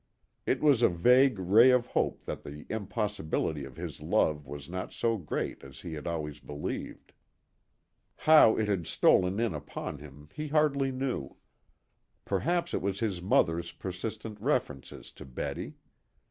[0.47, 4.91] It was a vague ray of hope that the impossibility of his love was not
[4.91, 7.13] so great as he had always believed.
[8.15, 11.35] How it had stolen in upon him he hardly knew.
[12.25, 15.75] Perhaps it was his mother's persistent references to Betty.